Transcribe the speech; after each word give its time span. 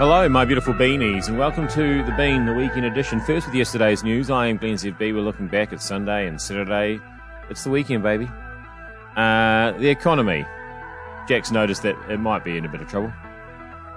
Hello, 0.00 0.26
my 0.30 0.46
beautiful 0.46 0.72
beanies, 0.72 1.28
and 1.28 1.38
welcome 1.38 1.68
to 1.68 2.02
the 2.04 2.12
Bean, 2.12 2.46
the 2.46 2.54
weekend 2.54 2.86
edition. 2.86 3.20
First 3.20 3.44
with 3.44 3.54
yesterday's 3.54 4.02
news, 4.02 4.30
I 4.30 4.46
am 4.46 4.56
Glenn 4.56 4.76
ZB. 4.76 4.98
We're 4.98 5.20
looking 5.20 5.46
back 5.46 5.74
at 5.74 5.82
Sunday 5.82 6.26
and 6.26 6.40
Saturday. 6.40 6.98
It's 7.50 7.64
the 7.64 7.68
weekend, 7.68 8.02
baby. 8.02 8.26
Uh, 9.14 9.72
the 9.72 9.90
economy. 9.90 10.46
Jack's 11.28 11.50
noticed 11.50 11.82
that 11.82 11.96
it 12.10 12.16
might 12.16 12.44
be 12.44 12.56
in 12.56 12.64
a 12.64 12.68
bit 12.70 12.80
of 12.80 12.88
trouble. 12.88 13.12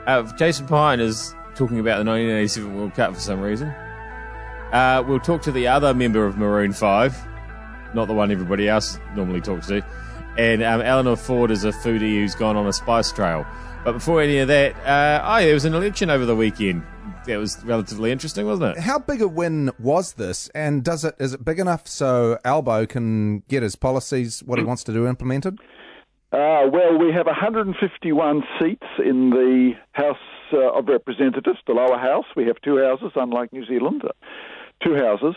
Uh, 0.05 0.23
Jason 0.35 0.67
Pine 0.67 0.99
is 0.99 1.33
talking 1.55 1.79
about 1.79 2.03
the 2.03 2.11
1987 2.11 2.75
World 2.75 2.93
Cup 2.95 3.13
for 3.13 3.21
some 3.21 3.39
reason. 3.39 3.69
Uh, 4.73 5.01
we'll 5.07 5.21
talk 5.21 5.41
to 5.43 5.53
the 5.53 5.69
other 5.69 5.93
member 5.93 6.25
of 6.25 6.37
Maroon 6.37 6.73
5, 6.73 7.17
not 7.93 8.09
the 8.09 8.13
one 8.13 8.29
everybody 8.29 8.67
else 8.67 8.99
normally 9.15 9.39
talks 9.39 9.67
to. 9.67 9.81
And 10.37 10.63
um, 10.63 10.81
Eleanor 10.81 11.15
Ford 11.15 11.49
is 11.49 11.63
a 11.63 11.71
foodie 11.71 12.15
who's 12.15 12.35
gone 12.35 12.57
on 12.57 12.67
a 12.67 12.73
spice 12.73 13.09
trail. 13.13 13.47
But 13.83 13.93
before 13.93 14.21
any 14.21 14.37
of 14.37 14.47
that, 14.47 14.75
uh, 14.85 15.21
oh, 15.25 15.43
there 15.43 15.53
was 15.53 15.65
an 15.65 15.73
election 15.73 16.09
over 16.09 16.25
the 16.25 16.37
weekend. 16.37 16.83
That 17.25 17.37
was 17.37 17.61
relatively 17.65 18.11
interesting, 18.11 18.45
wasn't 18.45 18.77
it? 18.77 18.81
How 18.81 18.97
big 18.97 19.21
a 19.21 19.27
win 19.27 19.71
was 19.77 20.13
this, 20.13 20.47
and 20.55 20.85
does 20.85 21.03
it 21.03 21.15
is 21.19 21.33
it 21.33 21.43
big 21.43 21.59
enough 21.59 21.85
so 21.85 22.37
Albo 22.45 22.85
can 22.85 23.39
get 23.49 23.61
his 23.61 23.75
policies, 23.75 24.41
what 24.43 24.57
he 24.57 24.63
wants 24.63 24.85
to 24.85 24.93
do, 24.93 25.05
implemented? 25.05 25.59
Uh, 26.31 26.65
well, 26.71 26.97
we 26.97 27.11
have 27.11 27.25
151 27.25 28.43
seats 28.59 28.87
in 28.99 29.31
the 29.31 29.73
House 29.91 30.17
uh, 30.53 30.71
of 30.71 30.87
Representatives, 30.87 31.59
the 31.67 31.73
lower 31.73 31.97
house. 31.97 32.25
We 32.37 32.45
have 32.45 32.55
two 32.63 32.77
houses, 32.77 33.11
unlike 33.15 33.51
New 33.51 33.65
Zealand, 33.65 34.01
uh, 34.05 34.13
two 34.81 34.95
houses. 34.95 35.35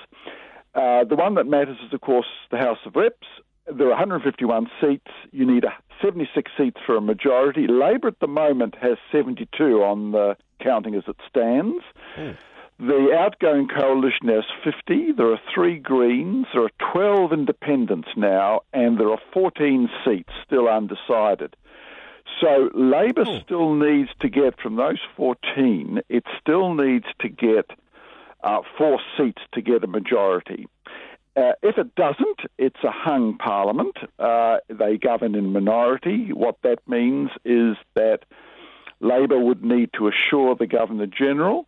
Uh, 0.74 1.04
the 1.04 1.16
one 1.16 1.34
that 1.34 1.46
matters 1.46 1.78
is, 1.86 1.92
of 1.92 2.00
course, 2.00 2.26
the 2.52 2.58
House 2.58 2.78
of 2.86 2.94
Reps. 2.94 3.26
There 3.66 3.88
are 3.88 3.90
151 3.90 4.68
seats. 4.80 5.10
You 5.32 5.44
need 5.44 5.64
a 5.64 5.74
76 6.02 6.50
seats 6.56 6.78
for 6.84 6.96
a 6.96 7.00
majority. 7.00 7.66
Labor 7.66 8.08
at 8.08 8.20
the 8.20 8.26
moment 8.26 8.74
has 8.80 8.98
72 9.12 9.82
on 9.82 10.12
the 10.12 10.36
counting 10.60 10.94
as 10.94 11.04
it 11.06 11.16
stands. 11.28 11.82
Mm. 12.16 12.36
The 12.78 13.16
outgoing 13.18 13.68
coalition 13.68 14.28
has 14.28 14.44
50. 14.62 15.12
There 15.12 15.32
are 15.32 15.40
three 15.54 15.78
Greens. 15.78 16.46
There 16.52 16.64
are 16.64 16.92
12 16.92 17.32
independents 17.32 18.08
now, 18.16 18.60
and 18.72 19.00
there 19.00 19.10
are 19.10 19.20
14 19.32 19.88
seats 20.04 20.32
still 20.44 20.68
undecided. 20.68 21.56
So 22.40 22.70
Labor 22.74 23.24
oh. 23.26 23.40
still 23.40 23.74
needs 23.74 24.10
to 24.20 24.28
get 24.28 24.60
from 24.60 24.76
those 24.76 25.00
14, 25.16 26.00
it 26.08 26.24
still 26.40 26.74
needs 26.74 27.06
to 27.20 27.28
get 27.28 27.70
uh, 28.44 28.60
four 28.76 29.00
seats 29.16 29.42
to 29.54 29.62
get 29.62 29.82
a 29.82 29.86
majority. 29.86 30.66
Uh, 31.36 31.52
if 31.62 31.76
it 31.76 31.94
doesn't, 31.94 32.40
it's 32.56 32.82
a 32.82 32.90
hung 32.90 33.36
parliament. 33.36 33.96
Uh, 34.18 34.56
they 34.68 34.96
govern 34.96 35.34
in 35.34 35.52
minority. 35.52 36.32
What 36.32 36.56
that 36.62 36.78
means 36.88 37.30
is 37.44 37.76
that 37.94 38.20
Labor 39.00 39.38
would 39.38 39.62
need 39.62 39.90
to 39.98 40.08
assure 40.08 40.54
the 40.54 40.66
Governor 40.66 41.06
General 41.06 41.66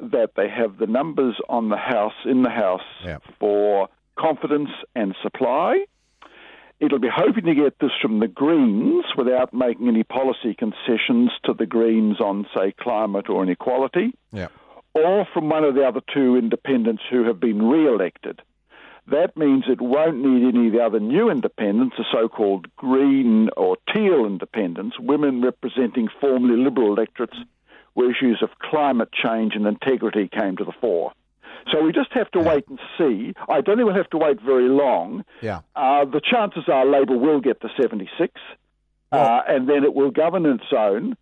that 0.00 0.30
they 0.36 0.48
have 0.48 0.78
the 0.78 0.88
numbers 0.88 1.36
on 1.48 1.68
the 1.68 1.76
House 1.76 2.14
in 2.24 2.42
the 2.42 2.50
House 2.50 2.80
yeah. 3.04 3.18
for 3.38 3.88
confidence 4.18 4.70
and 4.96 5.14
supply. 5.22 5.84
It'll 6.80 6.98
be 6.98 7.10
hoping 7.14 7.44
to 7.44 7.54
get 7.54 7.78
this 7.78 7.92
from 8.02 8.18
the 8.18 8.26
Greens 8.26 9.04
without 9.16 9.54
making 9.54 9.86
any 9.86 10.02
policy 10.02 10.54
concessions 10.54 11.30
to 11.44 11.54
the 11.54 11.66
Greens 11.66 12.20
on, 12.20 12.46
say, 12.54 12.74
climate 12.80 13.28
or 13.28 13.44
inequality, 13.44 14.12
yeah. 14.32 14.48
or 14.92 15.24
from 15.32 15.48
one 15.48 15.62
of 15.62 15.76
the 15.76 15.86
other 15.86 16.00
two 16.12 16.36
independents 16.36 17.04
who 17.08 17.24
have 17.24 17.38
been 17.38 17.62
re 17.62 17.86
elected. 17.86 18.42
That 19.06 19.36
means 19.36 19.64
it 19.68 19.80
won't 19.80 20.16
need 20.16 20.48
any 20.48 20.68
of 20.68 20.72
the 20.72 20.80
other 20.80 21.00
new 21.00 21.28
independents, 21.30 21.96
the 21.98 22.04
so 22.10 22.28
called 22.28 22.74
green 22.76 23.50
or 23.56 23.76
teal 23.92 24.24
independents, 24.24 24.98
women 24.98 25.42
representing 25.42 26.08
formerly 26.20 26.56
liberal 26.56 26.94
electorates, 26.94 27.36
where 27.92 28.10
issues 28.10 28.42
of 28.42 28.48
climate 28.58 29.10
change 29.12 29.54
and 29.54 29.66
integrity 29.66 30.28
came 30.28 30.56
to 30.56 30.64
the 30.64 30.72
fore. 30.80 31.12
So 31.70 31.82
we 31.82 31.92
just 31.92 32.12
have 32.12 32.30
to 32.32 32.40
yeah. 32.40 32.48
wait 32.48 32.68
and 32.68 32.78
see. 32.98 33.34
I 33.48 33.60
don't 33.60 33.76
think 33.76 33.86
we'll 33.86 33.94
have 33.94 34.10
to 34.10 34.18
wait 34.18 34.40
very 34.40 34.68
long. 34.68 35.24
Yeah. 35.40 35.60
Uh, 35.76 36.04
the 36.04 36.20
chances 36.20 36.64
are 36.68 36.86
Labor 36.86 37.16
will 37.16 37.40
get 37.40 37.60
to 37.60 37.68
76, 37.80 38.32
uh, 39.12 39.40
and 39.46 39.68
then 39.68 39.84
it 39.84 39.94
will 39.94 40.10
govern 40.10 40.46
its 40.46 40.72
own. 40.76 41.16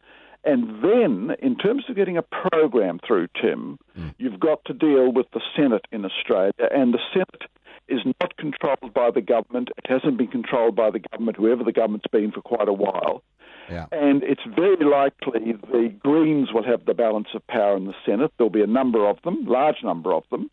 And 0.44 0.82
then, 0.82 1.36
in 1.40 1.56
terms 1.56 1.84
of 1.88 1.94
getting 1.94 2.16
a 2.16 2.22
program 2.22 2.98
through, 3.06 3.28
Tim, 3.40 3.78
mm. 3.96 4.14
you've 4.18 4.40
got 4.40 4.64
to 4.64 4.72
deal 4.72 5.12
with 5.12 5.26
the 5.32 5.40
Senate 5.56 5.86
in 5.92 6.04
Australia, 6.04 6.52
and 6.58 6.92
the 6.92 6.98
Senate 7.12 7.42
is 7.88 8.00
not 8.20 8.36
controlled 8.36 8.94
by 8.94 9.10
the 9.10 9.20
government. 9.20 9.70
It 9.76 9.86
hasn't 9.88 10.16
been 10.16 10.28
controlled 10.28 10.76
by 10.76 10.90
the 10.90 11.00
government, 11.00 11.36
whoever 11.36 11.64
the 11.64 11.72
government's 11.72 12.06
been 12.10 12.32
for 12.32 12.40
quite 12.40 12.68
a 12.68 12.72
while. 12.72 13.22
Yeah. 13.70 13.86
And 13.92 14.22
it's 14.22 14.42
very 14.56 14.84
likely 14.84 15.52
the 15.52 15.94
Greens 16.00 16.52
will 16.52 16.64
have 16.64 16.84
the 16.84 16.94
balance 16.94 17.28
of 17.34 17.46
power 17.46 17.76
in 17.76 17.86
the 17.86 17.94
Senate. 18.04 18.32
There'll 18.36 18.50
be 18.50 18.62
a 18.62 18.66
number 18.66 19.08
of 19.08 19.18
them, 19.22 19.44
large 19.46 19.82
number 19.82 20.12
of 20.12 20.24
them, 20.30 20.50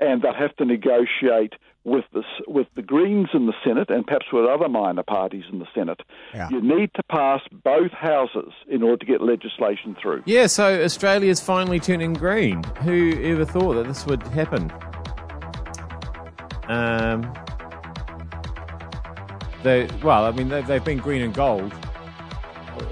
and 0.00 0.22
they'll 0.22 0.34
have 0.34 0.54
to 0.56 0.64
negotiate 0.64 1.54
with 1.84 2.04
the 2.12 2.22
with 2.46 2.66
the 2.74 2.82
Greens 2.82 3.28
in 3.32 3.46
the 3.46 3.54
Senate 3.64 3.88
and 3.88 4.06
perhaps 4.06 4.26
with 4.32 4.44
other 4.44 4.68
minor 4.68 5.02
parties 5.02 5.44
in 5.50 5.58
the 5.58 5.66
Senate. 5.74 6.00
Yeah. 6.34 6.48
You 6.50 6.60
need 6.60 6.90
to 6.94 7.02
pass 7.04 7.40
both 7.64 7.92
houses 7.92 8.52
in 8.68 8.82
order 8.82 8.98
to 8.98 9.06
get 9.06 9.22
legislation 9.22 9.96
through. 10.00 10.22
Yeah, 10.26 10.46
so 10.46 10.82
Australia's 10.82 11.40
finally 11.40 11.80
turning 11.80 12.12
green. 12.12 12.62
Who 12.82 13.18
ever 13.22 13.44
thought 13.44 13.74
that 13.74 13.86
this 13.86 14.04
would 14.04 14.22
happen? 14.24 14.70
Um, 16.68 17.34
they 19.62 19.88
well, 20.02 20.24
I 20.24 20.30
mean, 20.32 20.48
they, 20.48 20.62
have 20.62 20.84
been 20.84 20.98
green 20.98 21.22
and 21.22 21.34
gold 21.34 21.72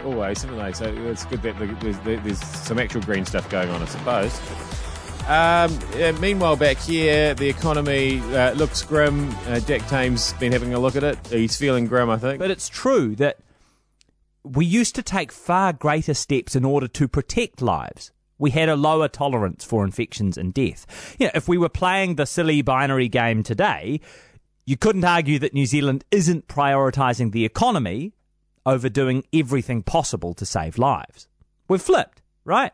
always, 0.05 0.43
haven't 0.43 0.59
they? 0.59 0.73
So 0.73 0.87
it's 0.87 1.25
good 1.27 1.43
that 1.43 1.57
there's, 1.81 1.99
there's 2.01 2.39
some 2.39 2.79
actual 2.79 3.03
green 3.03 3.25
stuff 3.25 3.49
going 3.51 3.69
on, 3.71 3.83
I 3.83 3.87
suppose. 3.87 4.41
Um, 5.27 5.77
yeah, 5.99 6.13
meanwhile, 6.13 6.57
back 6.57 6.77
here, 6.79 7.35
the 7.35 7.49
economy 7.49 8.21
uh, 8.35 8.53
looks 8.53 8.83
grim. 8.83 9.35
Uh, 9.47 9.59
Jack 9.61 9.87
Tame's 9.89 10.33
been 10.35 10.53
having 10.53 10.73
a 10.73 10.79
look 10.79 10.95
at 10.95 11.03
it. 11.03 11.19
He's 11.27 11.57
feeling 11.57 11.87
grim, 11.87 12.09
I 12.09 12.17
think. 12.17 12.39
But 12.39 12.51
it's 12.51 12.69
true 12.69 13.17
that 13.17 13.39
we 14.45 14.65
used 14.65 14.95
to 14.95 15.03
take 15.03 15.33
far 15.33 15.73
greater 15.73 16.15
steps 16.15 16.55
in 16.55 16.65
order 16.65 16.87
to 16.87 17.09
protect 17.09 17.61
lives. 17.61 18.13
We 18.39 18.51
had 18.51 18.69
a 18.69 18.77
lower 18.77 19.09
tolerance 19.09 19.65
for 19.65 19.85
infections 19.85 20.37
and 20.37 20.53
death. 20.53 21.17
You 21.19 21.27
know, 21.27 21.33
if 21.35 21.49
we 21.49 21.59
were 21.59 21.69
playing 21.69 22.17
the 22.17 22.27
silly 22.27 22.63
binary 22.63 23.09
game 23.09 23.43
today, 23.43 24.01
you 24.67 24.77
couldn't 24.77 25.05
argue 25.05 25.39
that 25.39 25.55
New 25.55 25.67
Zealand 25.67 26.05
isn't 26.11 26.49
prioritising 26.49 27.33
the 27.33 27.45
economy 27.45 28.13
over 28.67 28.89
doing 28.89 29.25
everything 29.33 29.83
possible 29.83 30.35
to 30.35 30.45
save 30.45 30.77
lives. 30.77 31.29
We've 31.69 31.81
flipped, 31.81 32.21
right? 32.45 32.73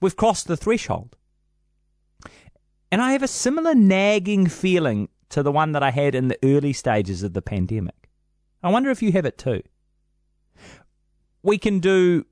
We've 0.00 0.16
crossed 0.16 0.46
the 0.46 0.56
threshold. 0.56 1.16
And 2.90 3.02
I 3.02 3.12
have 3.12 3.24
a 3.24 3.28
similar 3.28 3.74
nagging 3.74 4.46
feeling 4.46 5.08
to 5.30 5.42
the 5.42 5.50
one 5.50 5.72
that 5.72 5.82
I 5.82 5.90
had 5.90 6.14
in 6.14 6.28
the 6.28 6.38
early 6.44 6.72
stages 6.72 7.24
of 7.24 7.32
the 7.32 7.42
pandemic. 7.42 8.08
I 8.62 8.70
wonder 8.70 8.90
if 8.90 9.02
you 9.02 9.10
have 9.12 9.26
it 9.26 9.36
too. 9.36 9.62
We 11.42 11.58
can 11.58 11.80
do 11.80 12.24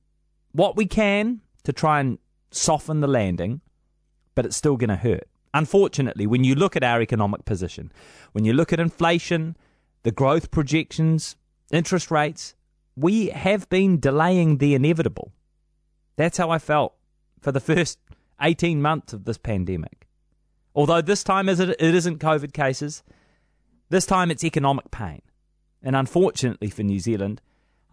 what 0.53 0.77
we 0.77 0.87
can 0.87 1.41
to 1.65 1.73
try 1.73 2.01
and 2.01 2.19
soften 2.55 3.01
the 3.01 3.09
landing, 3.09 3.61
but 4.35 4.47
it's 4.47 4.57
still 4.57 4.77
going 4.77 4.89
to 4.89 4.97
hurt. 4.97 5.29
Unfortunately, 5.55 6.27
when 6.27 6.45
you 6.45 6.55
look 6.55 6.77
at 6.77 6.83
our 6.83 7.03
economic 7.03 7.45
position, 7.45 7.93
when 8.33 8.45
you 8.45 8.53
look 8.53 8.73
at 8.73 8.81
inflation, 8.81 9.57
the 10.03 10.11
growth 10.11 10.51
projections, 10.51 11.37
interest 11.71 12.11
rates, 12.11 12.55
we 12.97 13.29
have 13.29 13.69
been 13.69 14.01
delaying 14.01 14.59
the 14.59 14.75
inevitable. 14.75 15.33
That's 16.17 16.39
how 16.39 16.51
I 16.51 16.59
felt 16.59 16.95
for 17.41 17.53
the 17.53 17.61
first 17.75 17.99
18 18.41 18.81
months 18.81 19.13
of 19.13 19.25
this 19.25 19.39
pandemic. 19.39 20.09
Although 20.75 21.03
this 21.03 21.23
time 21.23 21.49
it 21.49 21.59
isn't 21.81 22.19
COVID 22.19 22.53
cases, 22.53 23.03
this 23.91 24.07
time 24.07 24.31
it's 24.31 24.45
economic 24.45 24.91
pain. 24.91 25.21
And 25.83 25.95
unfortunately 25.95 26.71
for 26.71 26.83
New 26.83 26.99
Zealand, 26.99 27.43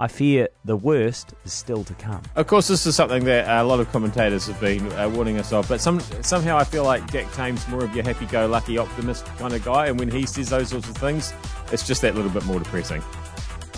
I 0.02 0.08
fear 0.08 0.48
the 0.64 0.78
worst 0.78 1.34
is 1.44 1.52
still 1.52 1.84
to 1.84 1.94
come. 1.96 2.22
Of 2.38 2.48
course, 2.48 2.70
this 2.70 2.86
is 2.86 2.96
something 2.96 3.26
that 3.26 3.48
a 3.50 3.64
lot 3.66 3.82
of 3.82 3.92
commentators 3.92 4.48
have 4.48 4.60
been 4.62 4.90
uh, 4.94 5.10
warning 5.10 5.38
us 5.38 5.52
of, 5.52 5.68
but 5.68 5.82
some, 5.82 6.00
somehow 6.22 6.58
I 6.58 6.64
feel 6.64 6.86
like 6.86 7.12
Jack 7.12 7.30
Tame's 7.34 7.68
more 7.68 7.84
of 7.84 7.94
your 7.94 8.06
happy 8.06 8.26
go 8.28 8.48
lucky 8.48 8.78
optimist 8.78 9.26
kind 9.38 9.54
of 9.54 9.64
guy, 9.66 9.88
and 9.88 10.00
when 10.00 10.10
he 10.10 10.26
says 10.26 10.50
those 10.50 10.70
sorts 10.70 10.88
of 10.88 10.96
things, 10.96 11.34
it's 11.74 11.86
just 11.86 12.02
that 12.02 12.16
little 12.16 12.32
bit 12.32 12.46
more 12.46 12.60
depressing. 12.60 13.02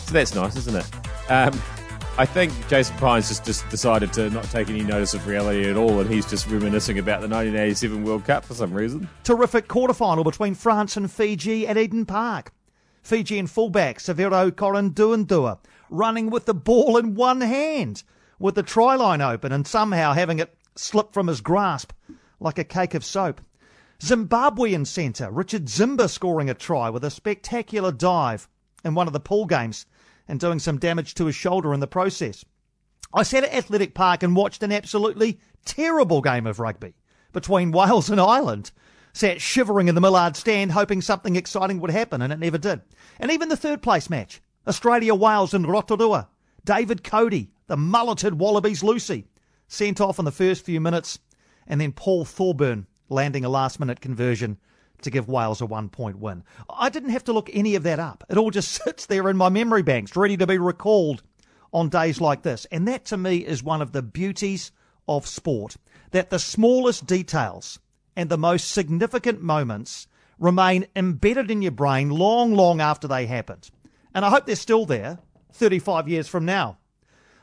So 0.06 0.14
that's 0.14 0.36
nice, 0.36 0.56
isn't 0.58 0.76
it? 0.76 1.32
Um, 1.32 1.60
I 2.20 2.26
think 2.26 2.54
Jason 2.68 2.96
Pines 2.98 3.30
just, 3.30 3.46
just 3.46 3.68
decided 3.70 4.14
to 4.14 4.30
not 4.30 4.44
take 4.44 4.70
any 4.70 4.84
notice 4.84 5.16
of 5.16 5.26
reality 5.26 5.68
at 5.68 5.76
all, 5.76 6.02
and 6.02 6.10
he's 6.10 6.30
just 6.30 6.48
reminiscing 6.48 7.00
about 7.00 7.22
the 7.22 7.28
1987 7.28 8.04
World 8.04 8.26
Cup 8.26 8.46
for 8.46 8.54
some 8.54 8.74
reason. 8.74 9.10
Terrific 9.24 9.68
quarterfinal 9.68 10.24
between 10.24 10.54
France 10.54 10.98
and 10.98 11.10
Fiji 11.10 11.66
at 11.66 11.80
Eden 11.80 12.06
Park. 12.06 12.52
Fijian 13.02 13.48
fullback 13.48 13.98
Severo 13.98 14.52
Koroduadua 14.52 15.58
running 15.92 16.30
with 16.30 16.46
the 16.46 16.54
ball 16.54 16.98
in 16.98 17.14
one 17.14 17.42
hand, 17.42 18.04
with 18.40 18.56
the 18.56 18.64
try 18.64 18.96
line 18.96 19.22
open 19.22 19.52
and 19.52 19.68
somehow 19.68 20.14
having 20.14 20.40
it 20.40 20.56
slip 20.76 21.14
from 21.14 21.28
his 21.28 21.42
grasp 21.42 21.92
like 22.40 22.58
a 22.58 22.64
cake 22.64 22.96
of 22.96 23.06
soap. 23.06 23.42
Zimbabwean 24.00 24.88
centre 24.88 25.30
Richard 25.30 25.66
Tsimba 25.66 26.10
scoring 26.10 26.50
a 26.50 26.56
try 26.56 26.90
with 26.90 27.04
a 27.04 27.12
spectacular 27.12 27.92
dive 27.92 28.48
in 28.84 28.96
one 28.96 29.06
of 29.06 29.14
the 29.14 29.20
pool 29.20 29.46
games 29.46 29.86
and 30.28 30.40
doing 30.40 30.58
some 30.58 30.80
damage 30.80 31.14
to 31.14 31.26
his 31.26 31.36
shoulder 31.36 31.74
in 31.74 31.82
the 31.82 31.88
process. 31.88 32.44
I 33.14 33.24
sat 33.24 33.44
at 33.44 33.54
Athletic 33.54 33.94
Park 33.94 34.24
and 34.24 34.36
watched 34.36 34.64
an 34.64 34.72
absolutely 34.72 35.40
terrible 35.66 36.22
game 36.22 36.48
of 36.48 36.60
rugby 36.60 36.96
between 37.32 37.72
Wales 37.74 38.10
and 38.10 38.20
Ireland. 38.20 38.72
Sat 39.14 39.42
shivering 39.42 39.90
in 39.90 39.96
the 39.96 40.02
Millard 40.02 40.38
stand, 40.38 40.72
hoping 40.72 41.02
something 41.02 41.36
exciting 41.36 41.82
would 41.82 41.92
happen, 41.92 42.22
and 42.22 42.32
it 42.32 42.40
never 42.40 42.58
did. 42.58 42.82
And 43.20 43.30
even 43.30 43.50
the 43.50 43.58
third 43.58 43.82
place 43.82 44.10
match, 44.10 44.42
Australia 44.68 45.16
Wales 45.16 45.54
in 45.54 45.66
Rotorua, 45.66 46.28
David 46.64 47.04
Codey, 47.04 47.50
the 47.68 47.78
mulleted 47.78 48.40
Wallabies 48.40 48.84
loosie, 48.84 49.26
sent 49.68 50.00
off 50.00 50.20
in 50.20 50.26
the 50.26 50.32
first 50.32 50.64
few 50.64 50.80
minutes, 50.80 51.20
and 51.66 51.82
then 51.82 51.92
Paul 51.92 52.26
Thorburn 52.26 52.86
landing 53.10 53.44
a 53.44 53.50
last 53.50 53.80
minute 53.80 54.02
conversion 54.02 54.58
to 55.02 55.10
give 55.10 55.28
Wales 55.28 55.62
a 55.62 55.66
one 55.66 55.90
point 55.90 56.20
win. 56.20 56.44
I 56.70 56.90
didn't 56.90 57.10
have 57.10 57.24
to 57.24 57.34
look 57.34 57.50
any 57.52 57.76
of 57.76 57.84
that 57.84 58.00
up. 58.00 58.24
It 58.30 58.38
all 58.38 58.52
just 58.52 58.72
sits 58.84 59.08
there 59.08 59.30
in 59.30 59.38
my 59.38 59.50
memory 59.50 59.82
banks, 59.82 60.16
ready 60.16 60.38
to 60.38 60.46
be 60.46 60.60
recalled 60.60 61.24
on 61.74 61.90
days 61.90 62.22
like 62.22 62.44
this. 62.44 62.66
And 62.72 62.88
that 62.88 63.06
to 63.06 63.18
me 63.18 63.38
is 63.38 63.64
one 63.64 63.82
of 63.82 63.94
the 63.94 64.04
beauties 64.04 64.72
of 65.08 65.26
sport 65.28 65.78
that 66.12 66.30
the 66.30 66.40
smallest 66.40 67.08
details 67.08 67.80
and 68.16 68.30
the 68.30 68.38
most 68.38 68.72
significant 68.72 69.42
moments 69.42 70.08
remain 70.38 70.86
embedded 70.96 71.50
in 71.50 71.62
your 71.62 71.72
brain 71.72 72.10
long, 72.10 72.54
long 72.54 72.82
after 72.82 73.08
they 73.08 73.26
happened. 73.26 73.72
And 74.14 74.26
I 74.26 74.30
hope 74.30 74.46
they're 74.46 74.56
still 74.56 74.86
there 74.86 75.20
35 75.54 76.08
years 76.08 76.28
from 76.28 76.46
now. 76.46 76.78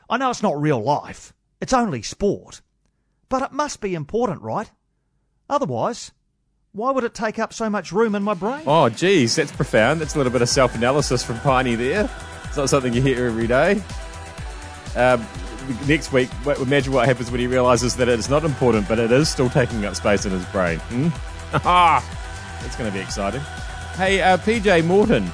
I 0.09 0.17
know 0.17 0.29
it's 0.29 0.43
not 0.43 0.59
real 0.59 0.81
life, 0.81 1.33
it's 1.61 1.73
only 1.73 2.01
sport. 2.01 2.61
But 3.29 3.43
it 3.43 3.51
must 3.51 3.79
be 3.79 3.93
important, 3.93 4.41
right? 4.41 4.71
Otherwise, 5.49 6.11
why 6.71 6.91
would 6.91 7.03
it 7.03 7.13
take 7.13 7.39
up 7.39 7.53
so 7.53 7.69
much 7.69 7.91
room 7.91 8.15
in 8.15 8.23
my 8.23 8.33
brain? 8.33 8.63
Oh, 8.65 8.89
geez, 8.89 9.35
that's 9.35 9.51
profound. 9.51 10.01
That's 10.01 10.15
a 10.15 10.17
little 10.17 10.31
bit 10.33 10.41
of 10.41 10.49
self 10.49 10.75
analysis 10.75 11.23
from 11.23 11.39
Piney 11.39 11.75
there. 11.75 12.09
It's 12.45 12.57
not 12.57 12.69
something 12.69 12.93
you 12.93 13.01
hear 13.01 13.27
every 13.27 13.47
day. 13.47 13.81
Um, 14.95 15.25
next 15.87 16.11
week, 16.11 16.29
imagine 16.59 16.93
what 16.93 17.05
happens 17.07 17.29
when 17.29 17.39
he 17.39 17.47
realizes 17.47 17.95
that 17.97 18.09
it's 18.09 18.29
not 18.29 18.43
important, 18.43 18.87
but 18.87 18.97
it 18.97 19.11
is 19.11 19.29
still 19.29 19.49
taking 19.49 19.85
up 19.85 19.95
space 19.95 20.25
in 20.25 20.31
his 20.31 20.45
brain. 20.47 20.79
Hmm? 20.79 21.09
That's 21.51 22.75
going 22.75 22.89
to 22.91 22.95
be 22.95 23.03
exciting. 23.03 23.41
Hey, 23.95 24.21
uh, 24.21 24.37
PJ 24.37 24.85
Morton. 24.85 25.29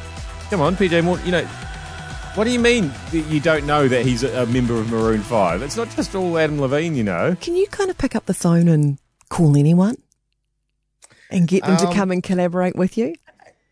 Come 0.49 0.61
on, 0.61 0.75
PJ 0.75 1.03
Morton. 1.03 1.25
You 1.25 1.31
know, 1.31 1.45
what 2.35 2.43
do 2.43 2.51
you 2.51 2.59
mean 2.59 2.91
you 3.11 3.39
don't 3.39 3.65
know 3.65 3.87
that 3.87 4.05
he's 4.05 4.23
a 4.23 4.45
member 4.47 4.75
of 4.75 4.89
Maroon 4.91 5.21
5? 5.21 5.61
It's 5.61 5.75
not 5.75 5.89
just 5.95 6.13
all 6.15 6.37
Adam 6.37 6.61
Levine, 6.61 6.95
you 6.95 7.03
know. 7.03 7.35
Can 7.41 7.55
you 7.55 7.67
kind 7.67 7.89
of 7.89 7.97
pick 7.97 8.15
up 8.15 8.25
the 8.25 8.33
phone 8.33 8.67
and 8.67 8.99
call 9.29 9.57
anyone 9.57 9.97
and 11.31 11.47
get 11.47 11.63
them 11.63 11.77
um, 11.77 11.77
to 11.77 11.93
come 11.93 12.11
and 12.11 12.21
collaborate 12.21 12.75
with 12.75 12.97
you? 12.97 13.15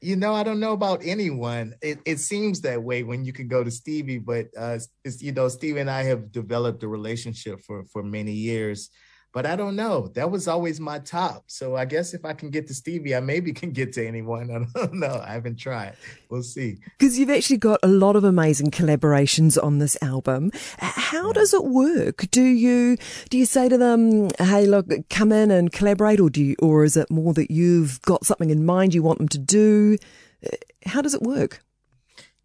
you 0.03 0.17
know, 0.17 0.33
I 0.33 0.43
don't 0.43 0.59
know 0.59 0.73
about 0.73 0.99
anyone. 1.05 1.75
It, 1.81 1.99
it 2.05 2.19
seems 2.19 2.59
that 2.61 2.83
way 2.83 3.03
when 3.03 3.23
you 3.23 3.31
can 3.31 3.47
go 3.47 3.63
to 3.63 3.71
Stevie, 3.71 4.17
but 4.17 4.47
uh, 4.57 4.79
you 5.19 5.31
know, 5.31 5.47
Stevie 5.47 5.79
and 5.79 5.89
I 5.89 6.03
have 6.03 6.29
developed 6.29 6.83
a 6.83 6.89
relationship 6.89 7.61
for 7.61 7.85
for 7.85 8.03
many 8.03 8.33
years. 8.33 8.89
But 9.33 9.47
I 9.47 9.55
don't 9.55 9.75
know. 9.75 10.09
That 10.13 10.29
was 10.29 10.47
always 10.47 10.79
my 10.79 10.99
top. 10.99 11.45
So 11.47 11.75
I 11.75 11.85
guess 11.85 12.13
if 12.13 12.23
I 12.23 12.33
can 12.33 12.51
get 12.51 12.67
to 12.67 12.73
Stevie, 12.75 13.15
I 13.15 13.19
maybe 13.19 13.51
can 13.61 13.71
get 13.71 13.91
to 13.93 14.07
anyone. 14.07 14.51
I 14.51 14.79
don't 14.79 14.93
know. 14.93 15.21
I 15.25 15.33
haven't 15.33 15.57
tried. 15.57 15.95
We'll 16.29 16.43
see. 16.43 16.77
Because 16.97 17.17
you've 17.17 17.31
actually 17.31 17.57
got 17.57 17.79
a 17.81 17.87
lot 17.87 18.15
of 18.15 18.23
amazing 18.23 18.69
collaborations 18.69 19.61
on 19.61 19.79
this 19.79 19.97
album. 20.03 20.51
How 20.77 21.27
yeah. 21.27 21.33
does 21.33 21.53
it 21.53 21.65
work? 21.65 22.29
Do 22.29 22.43
you 22.43 22.97
do 23.29 23.37
you 23.37 23.45
say 23.45 23.69
to 23.69 23.77
them, 23.77 24.29
"Hey, 24.37 24.67
look, 24.67 24.87
come 25.09 25.31
in 25.31 25.49
and 25.49 25.71
collaborate," 25.71 26.19
or 26.19 26.29
do 26.29 26.43
you, 26.43 26.55
or 26.59 26.83
is 26.83 26.95
it 26.95 27.09
more 27.09 27.33
that 27.33 27.49
you've 27.49 28.01
got 28.03 28.25
something 28.25 28.51
in 28.51 28.65
mind 28.65 28.93
you 28.93 29.01
want 29.01 29.17
them 29.17 29.29
to 29.29 29.39
do? 29.39 29.97
Uh, 30.45 30.55
how 30.85 31.01
does 31.01 31.15
it 31.15 31.21
work? 31.21 31.63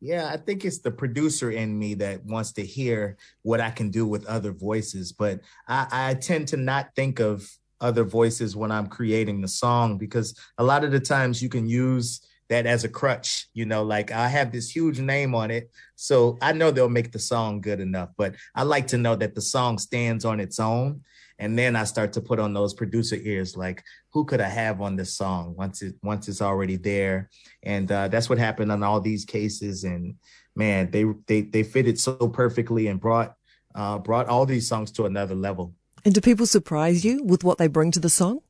Yeah, 0.01 0.29
I 0.33 0.37
think 0.37 0.65
it's 0.65 0.79
the 0.79 0.93
producer 0.93 1.51
in 1.51 1.77
me 1.77 1.95
that 1.95 2.25
wants 2.25 2.53
to 2.53 2.65
hear 2.65 3.17
what 3.43 3.61
I 3.61 3.71
can 3.71 3.91
do 3.91 4.07
with 4.07 4.27
other 4.27 4.53
voices. 4.53 5.13
But 5.13 5.41
I, 5.67 5.87
I, 5.91 6.15
tend 6.15 6.49
to 6.49 6.57
not 6.57 6.95
think 6.95 7.19
of 7.19 7.49
other 7.81 8.05
voices 8.05 8.55
when 8.55 8.71
I'm 8.71 8.87
creating 8.87 9.41
the 9.41 9.49
song 9.49 9.99
because 9.99 10.39
a 10.57 10.65
lot 10.65 10.85
of 10.85 10.93
the 10.93 11.01
times 11.01 11.43
you 11.43 11.49
can 11.49 11.69
use 11.69 12.21
that 12.49 12.65
as 12.65 12.85
a 12.85 12.89
crutch. 12.89 13.49
You 13.55 13.67
know, 13.67 13.83
like 13.83 14.13
I 14.13 14.29
have 14.29 14.53
this 14.53 14.71
huge 14.71 15.01
name 15.01 15.35
on 15.35 15.51
it. 15.51 15.71
So 15.97 16.39
I 16.41 16.53
know 16.53 16.71
they'll 16.71 16.89
make 16.89 17.11
the 17.11 17.19
song 17.19 17.61
good 17.61 17.81
enough. 17.81 18.11
But 18.17 18.37
I 18.55 18.63
like 18.63 18.87
to 18.89 18.99
know 18.99 19.17
that 19.17 19.35
the 19.35 19.43
song 19.43 19.79
stands 19.79 20.25
on 20.25 20.39
its 20.39 20.61
own 20.61 21.03
and 21.39 21.59
then 21.59 21.77
I 21.77 21.85
start 21.85 22.13
to 22.15 22.21
put 22.21 22.39
on 22.39 22.53
those 22.53 22.75
producer 22.75 23.17
ears, 23.17 23.57
like 23.57 23.83
who 24.13 24.25
could 24.25 24.41
I 24.41 24.49
have 24.49 24.81
on 24.81 24.97
this 24.97 25.17
song 25.17 25.55
once 25.57 25.83
it 25.83 25.95
once 26.03 26.29
it's 26.29 26.43
already 26.43 26.77
there, 26.77 27.31
and 27.63 27.91
uh, 27.91 28.09
that's 28.09 28.29
what 28.29 28.39
happened 28.39 28.73
on 28.73 28.83
all 28.83 29.01
these 29.01 29.25
cases. 29.25 29.85
And 29.85 30.17
man, 30.57 30.91
they 30.91 31.05
they 31.27 31.43
they 31.43 31.63
fitted 31.63 31.99
so 31.99 32.17
perfectly 32.29 32.89
and 32.89 33.01
brought 33.01 33.35
uh, 33.75 33.99
brought 33.99 34.27
all 34.27 34.47
these 34.47 34.69
songs 34.69 34.91
to 34.93 35.07
another 35.07 35.35
level. 35.35 35.75
And 36.05 36.15
do 36.15 36.21
people 36.21 36.47
surprise 36.47 37.05
you 37.05 37.23
with 37.23 37.45
what 37.45 37.59
they 37.59 37.67
bring 37.67 37.91
to 37.93 38.01
the 38.01 38.11
song? 38.11 38.41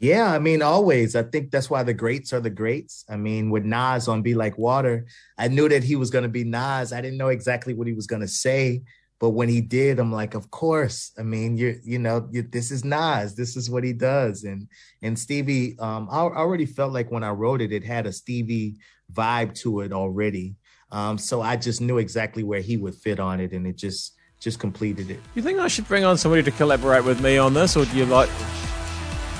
Yeah, 0.00 0.32
I 0.32 0.38
mean, 0.38 0.62
always. 0.62 1.16
I 1.16 1.24
think 1.24 1.50
that's 1.50 1.68
why 1.68 1.82
the 1.82 1.94
greats 1.94 2.32
are 2.32 2.40
the 2.40 2.50
greats. 2.50 3.04
I 3.08 3.16
mean, 3.16 3.50
with 3.50 3.64
Nas 3.64 4.06
on 4.06 4.22
Be 4.22 4.34
Like 4.34 4.56
Water, 4.56 5.06
I 5.36 5.48
knew 5.48 5.68
that 5.68 5.82
he 5.82 5.96
was 5.96 6.10
going 6.10 6.22
to 6.22 6.28
be 6.28 6.44
Nas. 6.44 6.92
I 6.92 7.00
didn't 7.00 7.18
know 7.18 7.28
exactly 7.28 7.74
what 7.74 7.88
he 7.88 7.94
was 7.94 8.06
going 8.06 8.22
to 8.22 8.28
say, 8.28 8.82
but 9.20 9.30
when 9.30 9.48
he 9.48 9.60
did, 9.60 9.98
I'm 9.98 10.12
like, 10.12 10.34
of 10.34 10.50
course. 10.50 11.12
I 11.18 11.22
mean, 11.22 11.56
you 11.56 11.80
you 11.84 11.98
know, 11.98 12.28
you, 12.30 12.42
this 12.42 12.70
is 12.70 12.84
Nas. 12.84 13.34
This 13.34 13.56
is 13.56 13.68
what 13.68 13.84
he 13.84 13.92
does. 13.92 14.44
And 14.44 14.68
and 15.02 15.18
Stevie, 15.18 15.76
um, 15.78 16.08
I 16.10 16.18
already 16.18 16.66
felt 16.66 16.92
like 16.92 17.10
when 17.10 17.24
I 17.24 17.30
wrote 17.30 17.60
it, 17.60 17.72
it 17.72 17.84
had 17.84 18.06
a 18.06 18.12
Stevie 18.12 18.76
vibe 19.12 19.54
to 19.62 19.80
it 19.80 19.92
already. 19.92 20.56
Um, 20.92 21.18
so 21.18 21.42
I 21.42 21.56
just 21.56 21.80
knew 21.80 21.98
exactly 21.98 22.44
where 22.44 22.60
he 22.60 22.76
would 22.76 22.94
fit 22.94 23.18
on 23.18 23.40
it, 23.40 23.52
and 23.52 23.66
it 23.66 23.76
just 23.76 24.14
just 24.40 24.60
completed 24.60 25.10
it. 25.10 25.18
You 25.34 25.42
think 25.42 25.58
I 25.58 25.66
should 25.66 25.88
bring 25.88 26.04
on 26.04 26.16
somebody 26.16 26.44
to 26.44 26.52
collaborate 26.52 27.04
with 27.04 27.20
me 27.20 27.38
on 27.38 27.54
this, 27.54 27.76
or 27.76 27.84
do 27.84 27.96
you 27.96 28.06
like? 28.06 28.30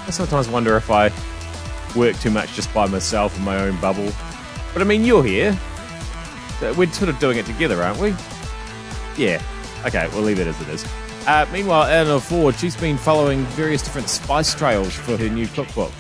I 0.07 0.11
sometimes 0.11 0.49
wonder 0.49 0.77
if 0.77 0.91
I 0.91 1.13
work 1.95 2.19
too 2.19 2.31
much 2.31 2.53
just 2.55 2.73
by 2.75 2.87
myself 2.87 3.37
in 3.39 3.45
my 3.45 3.59
own 3.59 3.81
bubble. 3.81 4.11
But 4.73 4.83
I 4.83 4.85
mean, 4.85 5.05
you're 5.05 5.25
here. 5.25 5.57
We're 6.61 6.91
sort 6.91 7.11
of 7.11 7.19
doing 7.21 7.39
it 7.39 7.47
together, 7.47 7.81
aren't 7.83 8.01
we? 8.01 8.15
Yeah. 9.17 9.41
Okay, 9.87 10.09
we'll 10.13 10.23
leave 10.23 10.39
it 10.41 10.47
as 10.47 10.61
it 10.61 10.69
is. 10.69 10.85
Uh, 11.27 11.47
meanwhile, 11.53 11.85
Eleanor 11.85 12.21
Ford, 12.21 12.55
she's 12.55 12.77
been 12.77 12.97
following 12.97 13.45
various 13.47 13.83
different 13.83 14.09
spice 14.09 14.55
trails 14.55 14.95
for 14.95 15.17
her 15.17 15.29
new 15.29 15.47
cookbook. 15.49 15.93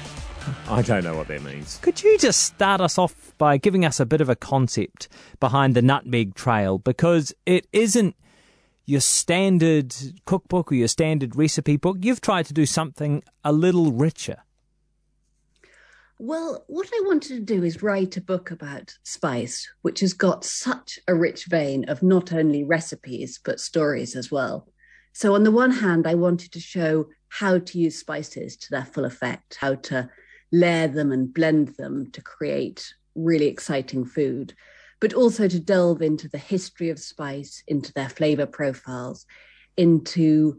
I 0.68 0.82
don't 0.82 1.04
know 1.04 1.16
what 1.16 1.28
that 1.28 1.42
means. 1.42 1.78
Could 1.82 2.02
you 2.02 2.16
just 2.18 2.42
start 2.42 2.80
us 2.80 2.98
off 2.98 3.34
by 3.38 3.56
giving 3.58 3.84
us 3.84 4.00
a 4.00 4.06
bit 4.06 4.20
of 4.20 4.28
a 4.28 4.36
concept 4.36 5.08
behind 5.40 5.74
the 5.74 5.82
nutmeg 5.82 6.34
trail? 6.34 6.78
Because 6.78 7.34
it 7.44 7.66
isn't 7.72 8.16
your 8.86 9.00
standard 9.00 9.94
cookbook 10.24 10.72
or 10.72 10.74
your 10.74 10.88
standard 10.88 11.36
recipe 11.36 11.76
book. 11.76 11.98
You've 12.00 12.22
tried 12.22 12.46
to 12.46 12.54
do 12.54 12.64
something 12.64 13.22
a 13.44 13.52
little 13.52 13.92
richer. 13.92 14.38
Well, 16.20 16.64
what 16.66 16.90
I 16.92 17.02
wanted 17.06 17.28
to 17.28 17.54
do 17.54 17.62
is 17.62 17.80
write 17.80 18.16
a 18.16 18.20
book 18.20 18.50
about 18.50 18.92
spice, 19.04 19.68
which 19.82 20.00
has 20.00 20.14
got 20.14 20.44
such 20.44 20.98
a 21.06 21.14
rich 21.14 21.44
vein 21.44 21.88
of 21.88 22.02
not 22.02 22.32
only 22.32 22.64
recipes, 22.64 23.38
but 23.44 23.60
stories 23.60 24.16
as 24.16 24.28
well. 24.28 24.66
So, 25.12 25.36
on 25.36 25.44
the 25.44 25.52
one 25.52 25.70
hand, 25.70 26.08
I 26.08 26.16
wanted 26.16 26.50
to 26.52 26.60
show 26.60 27.06
how 27.28 27.58
to 27.58 27.78
use 27.78 28.00
spices 28.00 28.56
to 28.56 28.66
their 28.70 28.84
full 28.84 29.04
effect, 29.04 29.58
how 29.60 29.76
to 29.76 30.10
layer 30.50 30.88
them 30.88 31.12
and 31.12 31.32
blend 31.32 31.76
them 31.76 32.10
to 32.10 32.20
create 32.20 32.92
really 33.14 33.46
exciting 33.46 34.04
food, 34.04 34.54
but 34.98 35.14
also 35.14 35.46
to 35.46 35.60
delve 35.60 36.02
into 36.02 36.28
the 36.28 36.38
history 36.38 36.90
of 36.90 36.98
spice, 36.98 37.62
into 37.68 37.92
their 37.92 38.08
flavor 38.08 38.46
profiles, 38.46 39.24
into 39.76 40.58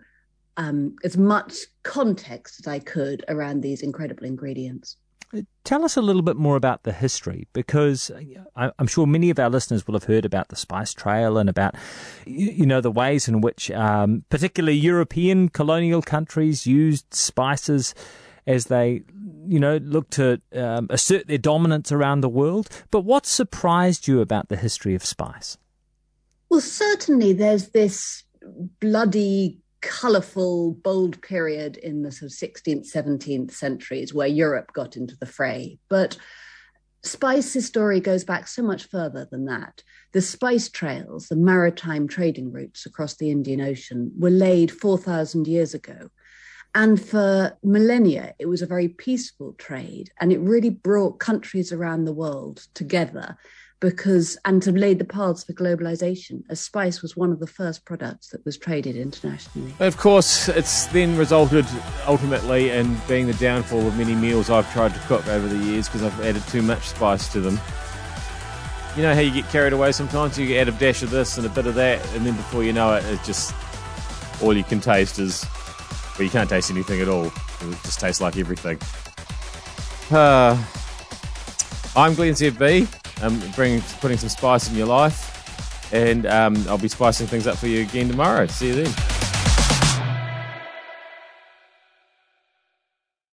um, 0.56 0.96
as 1.04 1.18
much 1.18 1.54
context 1.84 2.62
as 2.62 2.68
I 2.68 2.80
could 2.80 3.26
around 3.28 3.60
these 3.60 3.82
incredible 3.82 4.24
ingredients. 4.24 4.96
Tell 5.64 5.86
us 5.86 5.96
a 5.96 6.02
little 6.02 6.24
bit 6.24 6.38
more 6.38 6.56
about 6.56 6.84
the 6.84 6.92
history, 6.92 7.48
because 7.54 8.10
I'm 8.56 8.88
sure 8.88 9.06
many 9.06 9.30
of 9.30 9.38
our 9.38 9.50
listeners 9.50 9.86
will 9.86 9.94
have 9.94 10.06
heard 10.06 10.26
about 10.26 10.50
the 10.50 10.56
Spice 10.56 10.94
Trail 10.94 11.38
and 11.38 11.48
about, 11.48 11.76
you 12.26 12.66
know, 12.66 12.82
the 12.82 12.90
ways 12.90 13.28
in 13.28 13.40
which, 13.40 13.70
um, 13.70 14.24
particularly 14.30 14.76
European 14.76 15.50
colonial 15.50 16.02
countries 16.02 16.66
used 16.66 17.14
spices 17.14 17.94
as 18.48 18.66
they, 18.66 19.04
you 19.48 19.60
know, 19.60 19.78
look 19.78 20.10
to 20.10 20.42
um, 20.56 20.88
assert 20.90 21.28
their 21.28 21.38
dominance 21.38 21.92
around 21.92 22.22
the 22.22 22.30
world. 22.30 22.68
But 22.90 23.02
what 23.02 23.28
surprised 23.28 24.08
you 24.08 24.22
about 24.22 24.50
the 24.50 24.58
history 24.58 24.96
of 24.96 25.06
spice? 25.06 25.60
Well, 26.50 26.62
certainly 26.62 27.34
there's 27.34 27.70
this 27.70 28.24
bloody 28.80 29.60
colourful, 29.82 30.74
bold 30.74 31.22
period 31.22 31.78
in 31.78 32.04
the 32.04 32.12
sort 32.12 32.32
of 32.32 32.38
16th, 32.38 32.92
17th 32.92 33.52
centuries 33.52 34.14
where 34.14 34.28
Europe 34.28 34.74
got 34.74 34.98
into 34.98 35.16
the 35.18 35.26
fray. 35.26 35.80
But 35.90 36.18
Spice's 37.04 37.66
story 37.66 38.02
goes 38.02 38.24
back 38.24 38.48
so 38.48 38.62
much 38.62 38.86
further 38.86 39.28
than 39.32 39.46
that. 39.46 39.84
The 40.12 40.22
spice 40.22 40.70
trails, 40.70 41.28
the 41.28 41.36
maritime 41.36 42.08
trading 42.08 42.52
routes 42.52 42.86
across 42.86 43.16
the 43.16 43.32
Indian 43.32 43.62
Ocean, 43.62 44.12
were 44.18 44.30
laid 44.30 44.72
4,000 44.72 45.48
years 45.48 45.74
ago. 45.74 46.10
And 46.76 47.02
for 47.02 47.58
millennia, 47.64 48.36
it 48.38 48.48
was 48.48 48.62
a 48.62 48.68
very 48.68 48.90
peaceful 48.90 49.54
trade, 49.54 50.12
and 50.20 50.32
it 50.32 50.40
really 50.40 50.70
brought 50.70 51.20
countries 51.20 51.72
around 51.72 52.06
the 52.06 52.14
world 52.14 52.68
together 52.74 53.38
because 53.80 54.38
and 54.46 54.62
to 54.62 54.72
lay 54.72 54.94
the 54.94 55.06
paths 55.06 55.44
for 55.44 55.54
globalization 55.54 56.44
as 56.50 56.60
spice 56.60 57.02
was 57.02 57.16
one 57.16 57.32
of 57.32 57.40
the 57.40 57.48
first 57.48 57.86
products 57.86 58.30
that 58.30 58.44
was 58.46 58.58
traded 58.58 58.96
internationally 58.96 59.74
Of 59.80 59.98
course, 59.98 60.50
it's 60.50 60.88
then 60.88 61.18
resulted 61.18 61.66
ultimately 62.06 62.72
in 62.72 62.98
being 63.08 63.28
the 63.28 63.34
downfall 63.34 63.88
of 63.88 63.98
many 63.98 64.16
meals 64.16 64.50
I've 64.50 64.72
tried 64.74 64.94
to 64.94 65.00
cook 65.02 65.28
over 65.28 65.48
the 65.48 65.58
years 65.58 65.88
because 65.88 66.04
I've 66.04 66.20
added 66.22 66.44
too 66.48 66.62
much 66.62 66.90
spice 66.90 67.32
to 67.34 67.40
them. 67.40 67.60
You 68.98 69.04
know 69.04 69.14
how 69.14 69.22
you 69.22 69.32
get 69.32 69.50
carried 69.50 69.72
away 69.72 69.92
sometimes? 69.92 70.38
You 70.38 70.58
add 70.58 70.68
a 70.68 70.72
dash 70.72 71.04
of 71.04 71.10
this 71.10 71.38
and 71.38 71.46
a 71.46 71.50
bit 71.50 71.68
of 71.68 71.76
that, 71.76 72.06
and 72.16 72.26
then 72.26 72.36
before 72.36 72.64
you 72.64 72.74
know 72.74 72.96
it, 72.96 73.06
it 73.06 73.20
just 73.24 73.54
all 74.42 74.56
you 74.56 74.64
can 74.64 74.82
taste 74.82 75.20
is. 75.20 75.46
Well, 76.18 76.26
you 76.26 76.30
can't 76.30 76.50
taste 76.50 76.70
anything 76.70 77.00
at 77.00 77.08
all. 77.08 77.28
It 77.28 77.84
just 77.84 78.00
tastes 78.00 78.20
like 78.20 78.36
everything. 78.36 78.78
Uh, 80.12 80.62
I'm 81.96 82.14
Glenn 82.16 82.34
ZB. 82.34 82.99
I'm 83.22 83.40
bringing, 83.52 83.82
putting 84.00 84.18
some 84.18 84.30
spice 84.30 84.70
in 84.70 84.76
your 84.76 84.88
life, 84.88 85.94
and 85.94 86.26
um, 86.26 86.66
I'll 86.68 86.78
be 86.78 86.88
spicing 86.88 87.28
things 87.28 87.48
up 87.48 87.58
for 87.58 87.68
you 87.68 87.82
again 87.82 88.08
tomorrow. 88.08 88.48
See 88.48 88.68
you 88.68 88.84
then. 88.84 89.09